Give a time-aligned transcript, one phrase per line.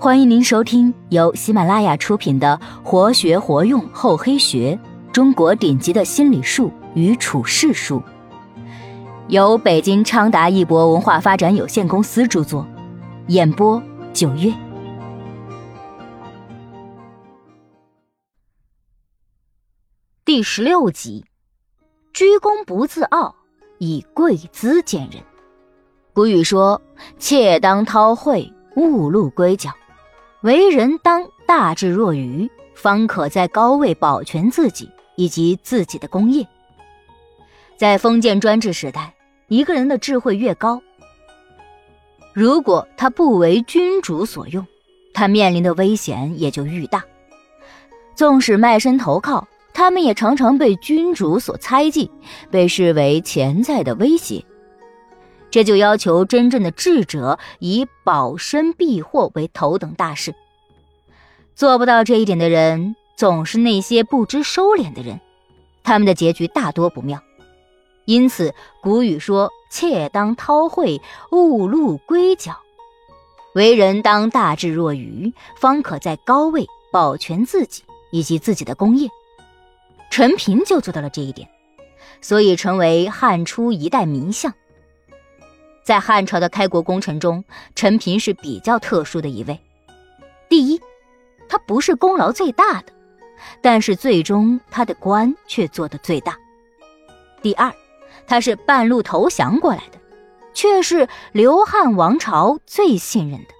[0.00, 4.78] 欢迎您收听由喜马拉雅出品的《活学活用厚黑学：
[5.12, 8.00] 中国顶级的心理术与处世术》，
[9.26, 12.64] 由北京昌达一博文化发展有限公司著作，
[13.26, 13.82] 演播
[14.12, 14.54] 九月。
[20.24, 21.24] 第十六集：
[22.12, 23.34] 居功不自傲，
[23.78, 25.20] 以贵姿见人。
[26.12, 26.80] 古语说
[27.18, 29.72] ：“妾当韬晦，勿露龟角。”
[30.42, 36.46] 为人当大智若愚，方可在高位保全自己以及自己的功业。
[37.76, 39.14] 在封建专制时代，
[39.48, 40.80] 一个人的智慧越高，
[42.32, 44.66] 如果他不为君主所用，
[45.12, 47.04] 他面临的危险也就愈大。
[48.14, 49.46] 纵使卖身投靠。
[49.74, 52.10] 他们也常常被君主所猜忌，
[52.50, 54.44] 被视为潜在的威胁。
[55.50, 60.34] 这就要求真正的智者以保身避祸为头等大事。
[61.54, 65.20] 做不到这一点的人，总是那些不知收敛的人，
[65.82, 67.22] 他们的结局大多不妙。
[68.04, 71.00] 因此，古语说：“妾当韬晦，
[71.30, 72.56] 勿露龟角。”
[73.54, 79.08] 为人当大智若愚，方可在高位保全自己以及自己的功业。
[80.10, 81.48] 陈平就做到了这一点，
[82.20, 84.54] 所以成为汉初一代名相。
[85.88, 87.42] 在汉朝的开国功臣中，
[87.74, 89.58] 陈平是比较特殊的一位。
[90.46, 90.78] 第一，
[91.48, 92.92] 他不是功劳最大的，
[93.62, 96.36] 但是最终他的官却做得最大。
[97.40, 97.72] 第二，
[98.26, 99.98] 他是半路投降过来的，
[100.52, 103.54] 却是刘汉王朝最信任的。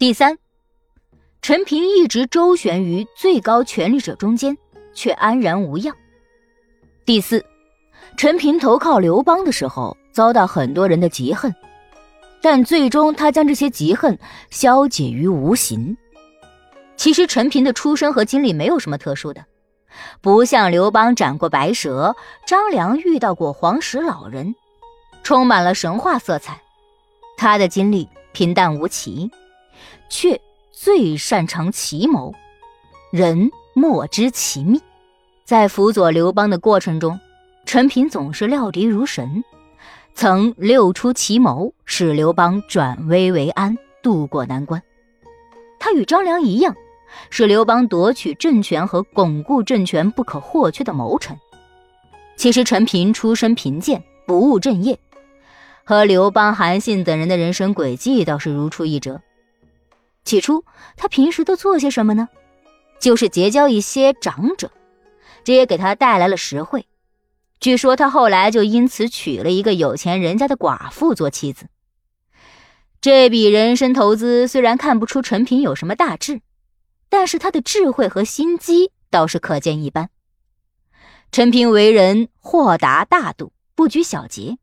[0.00, 0.36] 第三，
[1.40, 4.58] 陈平一直周旋于最高权力者中间。
[4.92, 5.96] 却安然无恙。
[7.06, 7.46] 第四，
[8.16, 11.54] 陈平投靠刘邦的时候，遭到很多人的嫉恨，
[12.40, 14.18] 但最终他将这些嫉恨
[14.50, 15.96] 消解于无形。
[16.96, 19.44] 其实陈平的出身和经历没有什么特殊的，
[20.20, 22.14] 不像刘邦斩过白蛇，
[22.46, 24.54] 张良遇到过黄石老人，
[25.22, 26.60] 充满了神话色彩。
[27.36, 29.30] 他的经历平淡无奇，
[30.08, 30.40] 却
[30.70, 32.32] 最擅长奇谋。
[33.10, 33.50] 人。
[33.74, 34.78] 莫知其秘，
[35.46, 37.18] 在辅佐刘邦的过程中，
[37.64, 39.42] 陈平总是料敌如神，
[40.14, 44.82] 曾六出奇谋，使刘邦转危为安，渡过难关。
[45.78, 46.76] 他与张良一样，
[47.30, 51.36] 是刘邦夺取政权和巩固政权不可或缺的谋臣。
[52.36, 54.98] 其实陈平出身贫贱，不务正业，
[55.84, 59.20] 和刘邦、韩信等人的人生轨迹倒是如出一辙。
[60.24, 60.64] 起初，
[60.96, 62.28] 他平时都做些什么呢？
[63.00, 64.70] 就是结交一些长者，
[65.42, 66.86] 这也给他带来了实惠。
[67.62, 71.66] 据说他后来就因此娶了一个有钱人家的寡妇做妻子。
[73.00, 76.40] 这笔人生投资虽然看不出陈平有什么大志，
[77.08, 80.10] 但是他的智慧和心机倒是可见一斑。
[81.30, 84.58] 陈平为人豁达大度，不拘小节。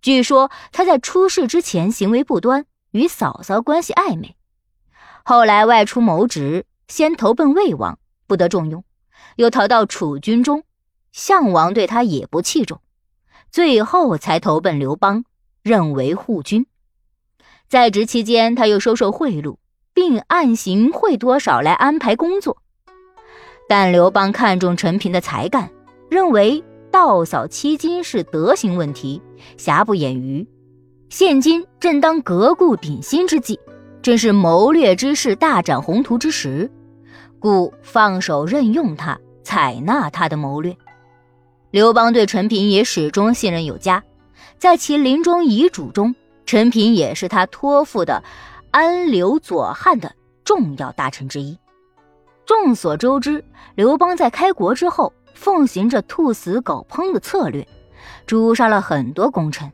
[0.00, 4.34] 据说他在出事之前行为不端，与嫂嫂关系暧昧，
[5.24, 6.64] 后来外出谋职。
[6.88, 8.82] 先投奔魏王，不得重用，
[9.36, 10.64] 又逃到楚军中，
[11.14, 12.80] 项王对他也不器重，
[13.52, 15.24] 最后才投奔刘邦，
[15.62, 16.66] 任为护军。
[17.68, 19.58] 在职期间，他又收受贿赂，
[19.92, 22.56] 并按行贿多少来安排工作。
[23.68, 25.70] 但刘邦看中陈平的才干，
[26.10, 29.22] 认为盗嫂欺君是德行问题，
[29.56, 30.44] 瑕不掩瑜。
[31.10, 33.60] 现今正当革故鼎新之际。
[34.02, 36.68] 正是谋略之士大展宏图之时，
[37.38, 40.76] 故放手任用他，采纳他的谋略。
[41.74, 44.04] 刘邦对陈平也始终信任有加，
[44.58, 46.14] 在其临终遗嘱中，
[46.46, 48.22] 陈平也是他托付的
[48.70, 50.14] 安刘左汉的
[50.44, 51.58] 重要大臣之一。
[52.46, 57.66] 众所周知，刘邦在开国之后，奉行着兔死狗烹的策略，
[58.24, 59.72] 诛杀了很多功臣，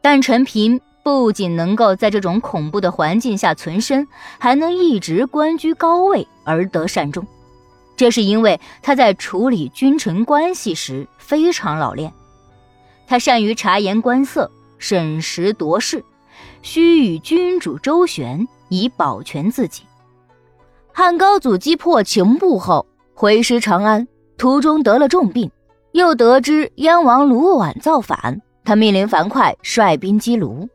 [0.00, 0.80] 但陈平。
[1.02, 4.08] 不仅能够在这种恐怖的环境下存身，
[4.40, 7.24] 还能一直官居高位而得善终，
[7.96, 12.12] 这是因为他在处理君臣关系时非常老练。
[13.06, 16.04] 他善于察言观色、审时度势，
[16.60, 19.84] 需与君主周旋以保全自己。
[20.92, 24.06] 汉高祖击破秦部后，回师长安，
[24.36, 25.50] 途中得了重病，
[25.92, 30.68] 又得知燕王卢绾造反，他命令樊哙率兵击卢。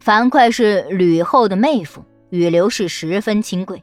[0.00, 3.82] 樊哙是吕后的妹夫，与刘氏十分亲贵，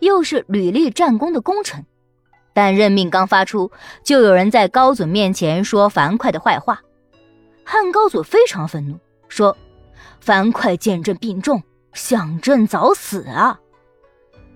[0.00, 1.86] 又是屡立战功的功臣。
[2.52, 3.70] 但任命刚发出，
[4.04, 6.80] 就有人在高祖面前说樊哙的坏话。
[7.64, 8.98] 汉高祖非常愤怒，
[9.28, 9.56] 说
[10.20, 11.62] ：“樊哙见朕病重，
[11.92, 13.58] 想朕早死啊！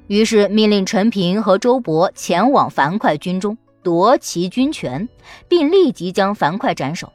[0.09, 5.09] 于是命令陈平和周勃前往樊哙军中夺其军权，
[5.49, 7.13] 并立即将樊哙斩首。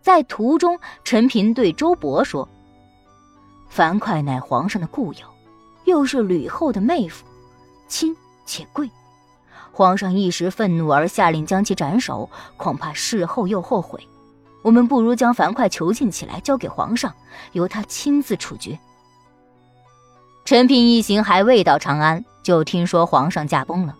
[0.00, 2.48] 在途中，陈平对周勃说
[3.70, 5.20] ：“樊哙乃皇上的故友，
[5.84, 7.24] 又是吕后的妹夫，
[7.88, 8.90] 亲且贵。
[9.72, 14.06] 皇上一时愤怒而下令将其斩首，恐怕事后又后悔。
[14.62, 17.12] 我们不如将樊哙囚禁起来，交给皇上，
[17.52, 18.78] 由他亲自处决。”
[20.44, 23.96] 陈平一行还未到长安，就听说皇上驾崩了。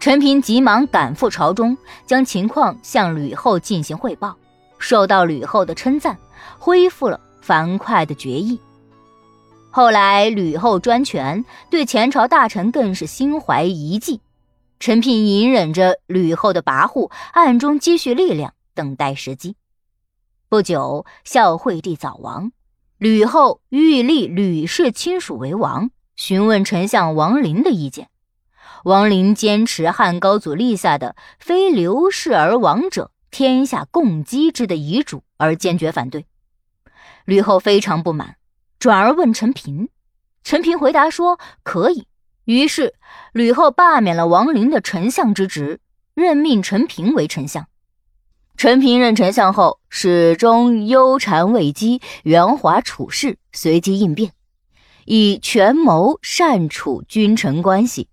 [0.00, 4.36] 陈平急忙赶赴朝中，将情况向吕后进行汇报。
[4.78, 6.16] 受到吕后的称赞，
[6.58, 8.60] 恢复了樊哙的决议。
[9.70, 14.20] 后来吕后专权，对前朝大臣更是心怀疑忌。
[14.78, 19.56] 陈平隐忍着吕后的跋扈，暗中积蓄力量，等待时机。
[20.48, 22.52] 不久，孝惠帝早亡，
[22.96, 28.08] 吕后欲立吕氏亲属为王，询问丞相王林的意见。
[28.84, 33.10] 王林坚持汉高祖立下的“非刘氏而王者”。
[33.30, 36.24] 天下共击之的遗嘱而坚决反对，
[37.26, 38.36] 吕后非常不满，
[38.78, 39.90] 转而问陈平，
[40.42, 42.06] 陈平回答说可以。
[42.48, 42.94] 于是
[43.34, 45.80] 吕后罢免了王林的丞相之职，
[46.14, 47.66] 任命陈平为丞相。
[48.56, 54.32] 陈平任丞相后，始终忧谗畏讥，圆滑处事，随机应变，
[55.04, 58.08] 以权谋善处君臣关系。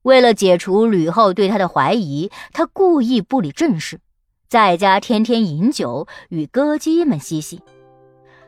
[0.00, 4.00] 为了解除吕后对他的怀疑，他故意不理政事。
[4.48, 7.60] 在家天天饮酒，与歌姬们嬉戏。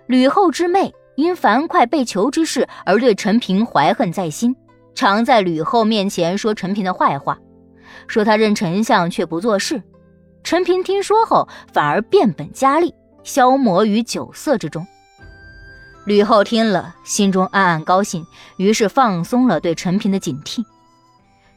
[0.06, 4.56] 吕后之妹因樊哙被囚之事而对陈平怀恨在心，
[4.94, 7.38] 常在吕后面前说陈平的坏话，
[8.06, 9.82] 说他任丞相却不做事。
[10.44, 14.86] 陈平听说后，反而变本加厉，消磨于酒色之中。
[16.04, 20.64] 吕后听了，心中暗暗高兴，于是放松了对陈平的警惕。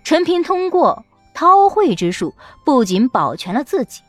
[0.03, 1.03] 陈平通过
[1.33, 2.33] 韬晦之术，
[2.63, 4.01] 不仅保全了自己。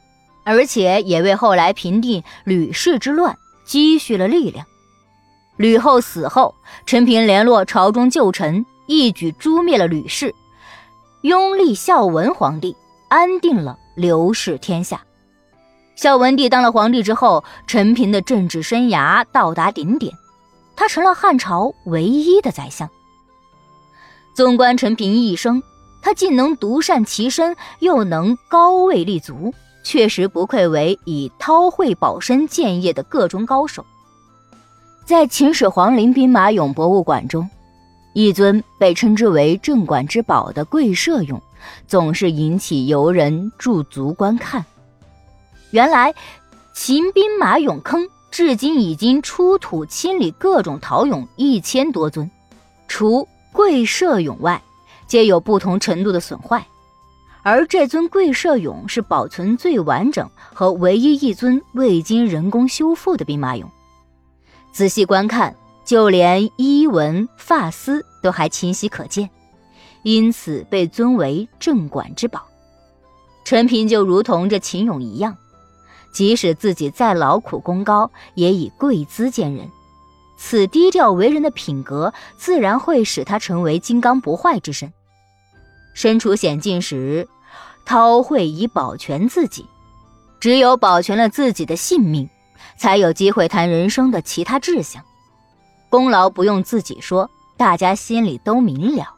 [0.44, 4.64] 而且也为后来平定吕氏之乱积蓄了力量。
[5.56, 10.34] 吕后死后，陈平联络朝中旧臣，一举诛灭了吕氏，
[11.22, 12.76] 拥立孝文皇帝，
[13.08, 15.00] 安定了刘氏天下。
[15.96, 20.14] 孝文帝当了皇帝之后，陈平的政治生涯到达顶点，
[20.76, 22.88] 他成了汉朝唯一的宰相。
[24.34, 25.62] 纵观陈平一生，
[26.02, 29.52] 他既能独善其身，又能高位立足。
[29.82, 33.86] 确实不愧为以韬晦保身建业的个中高手。
[35.04, 37.48] 在秦始皇陵兵马俑博物馆中，
[38.16, 41.38] 一尊被称之为镇馆之宝的跪射俑，
[41.86, 44.64] 总是引起游人驻足观看。
[45.70, 46.14] 原来，
[46.74, 52.30] 秦兵马俑坑至今已经出土清理各种陶俑一千多尊，
[52.88, 54.62] 除跪射俑外，
[55.06, 56.66] 皆有不同程度的损坏。
[57.42, 63.66] 而这尊跪射俑是保存最完整和唯一一尊未经人工修复的兵马俑。
[64.72, 65.54] 仔细观看，
[65.86, 69.30] 就连衣纹、发丝都还清晰可见，
[70.02, 72.46] 因此被尊为镇馆之宝。
[73.44, 75.36] 陈平就如同这秦勇一样，
[76.12, 79.70] 即使自己再劳苦功高，也以贵姿见人。
[80.36, 84.92] 此低调为人的品格，自然会使他成为金刚不坏之身。
[85.94, 87.28] 身处险境时。
[87.88, 89.64] 韬晦以保全自己，
[90.40, 92.28] 只有保全了自己的性命，
[92.76, 95.00] 才有机会谈人生的其他志向。
[95.88, 99.14] 功劳不用自己说，大家心里都明了。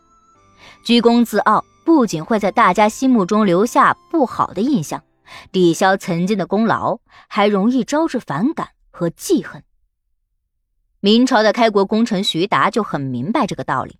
[0.84, 5.02] 居功自傲不仅会在大家心目中留下不好的印象，
[5.50, 6.98] 抵消曾经的功劳，
[7.28, 9.62] 还容易招致反感和记恨。
[11.00, 13.98] 明朝的开国功臣徐达就很明白这个道理，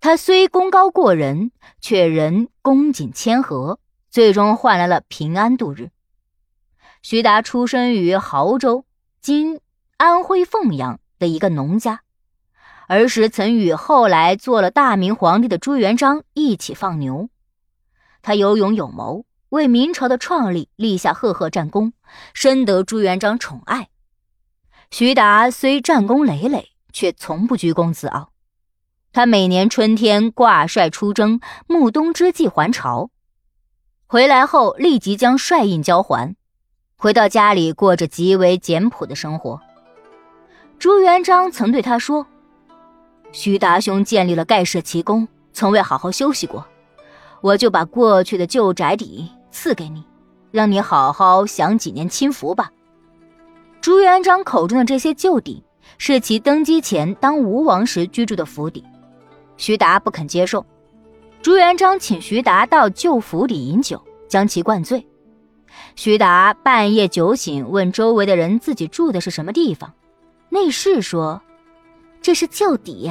[0.00, 3.78] 他虽功高过人，却仍恭谨谦和。
[4.10, 5.90] 最终换来了平安度日。
[7.02, 8.86] 徐达出生于亳州
[9.20, 9.60] （今
[9.98, 12.00] 安徽凤阳）的一个农家，
[12.88, 17.28] 儿时曾与后来做了大明皇帝的朱元璋一起放牛。
[18.22, 21.92] 他有勇有谋，为明朝的创立立下赫赫战功，
[22.32, 23.90] 深得朱元璋宠爱。
[24.90, 28.30] 徐达虽战功累累，却从不居功自傲。
[29.12, 33.10] 他每年春天挂帅出征，暮冬之际还朝。
[34.06, 36.34] 回来后，立即将帅印交还，
[36.96, 39.60] 回到家里过着极为简朴的生活。
[40.78, 42.26] 朱元璋曾对他说
[43.32, 46.66] ：“徐达兄建立了盖世奇功，从未好好休息过，
[47.40, 50.04] 我就把过去的旧宅邸赐给你，
[50.50, 52.70] 让你好好享几年清福吧。”
[53.80, 55.62] 朱元璋口中的这些旧邸，
[55.98, 58.82] 是其登基前当吴王时居住的府邸。
[59.56, 60.64] 徐达不肯接受。
[61.40, 65.06] 朱元璋请徐达到旧府邸饮酒，将其灌醉。
[65.94, 69.92] 徐达半夜酒醒，问周围的人自己住的是什么地方。
[70.48, 71.40] 内侍说
[72.20, 73.10] ：“这是旧邸。”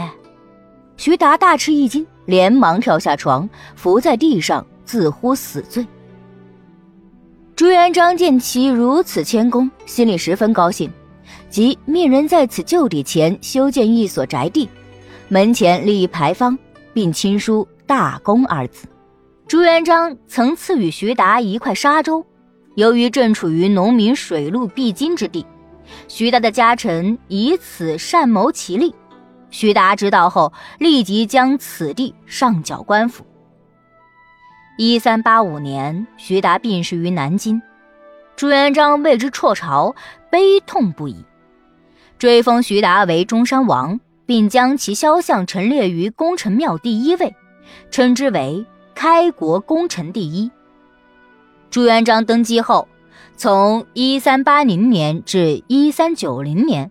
[0.98, 5.86] 徐达大吃一惊，连忙跳下床，伏在地上自呼死罪。
[7.56, 10.92] 朱元璋见其如此谦恭，心里十分高兴，
[11.50, 14.68] 即命人在此旧邸前修建一所宅地，
[15.28, 16.58] 门前立一牌坊，
[16.94, 18.88] 并亲书“大功”二字。
[19.48, 22.26] 朱元璋曾赐予徐达一块沙洲，
[22.76, 25.46] 由于正处于农民水陆必经之地，
[26.08, 28.94] 徐达的家臣以此善谋其利。
[29.50, 33.26] 徐达知道后，立即将此地上缴官府。
[34.78, 37.62] 一三八五年，徐达病逝于南京，
[38.36, 39.96] 朱元璋为之辍朝，
[40.30, 41.26] 悲痛不已，
[42.20, 47.36] 追封徐达为中山王，并将其肖像陈列于功臣庙第一位，
[47.90, 50.52] 称之为开国功臣第一。
[51.72, 52.88] 朱元璋登基后，
[53.38, 56.90] 从一三八零年至一三九零年。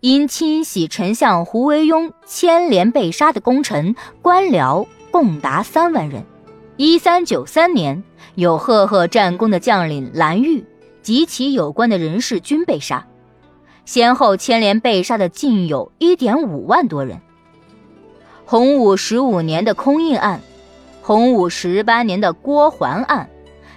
[0.00, 6.24] 因清洗丞相胡惟庸牵连被杀的功臣官僚共达三万人。
[6.76, 8.02] 一三九三年，
[8.34, 10.64] 有赫赫战功的将领蓝玉
[11.02, 13.06] 及其有关的人士均被杀，
[13.84, 17.20] 先后牵连被杀的竟有一点五万多人。
[18.44, 20.40] 洪武十五年的空印案，
[21.00, 23.30] 洪武十八年的郭桓案，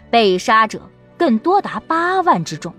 [0.10, 0.81] 被杀者
[1.25, 2.72] 更多达八万之众。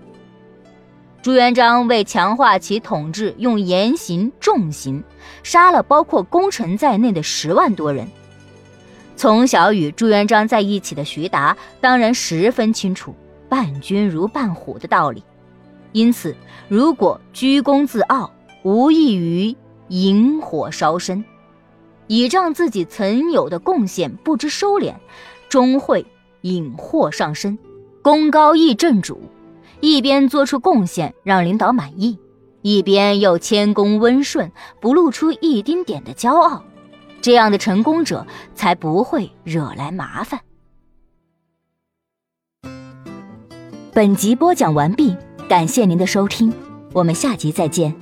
[1.21, 5.03] 朱元璋为强化其统治，用严刑重刑，
[5.43, 8.07] 杀了包括功臣在内的十万多人。
[9.17, 13.13] 从小与朱元璋在一起的徐达，当然十分清楚
[13.49, 15.21] “伴君如伴虎”的道理。
[15.91, 16.33] 因此，
[16.69, 18.31] 如果居功自傲，
[18.63, 19.53] 无异于
[19.89, 21.21] 引火烧身；
[22.07, 24.93] 倚仗自己曾有的贡献不知收敛，
[25.49, 26.05] 终会
[26.43, 27.59] 引祸上身。
[28.07, 29.19] 功高一震主。
[29.81, 32.17] 一边做出贡献让领导满意，
[32.61, 34.49] 一边又谦恭温顺，
[34.79, 36.63] 不露出一丁点的骄傲，
[37.19, 40.39] 这样的成功者才不会惹来麻烦。
[43.91, 45.13] 本集播讲完毕，
[45.49, 46.53] 感谢您的收听，
[46.93, 47.93] 我们下集再见。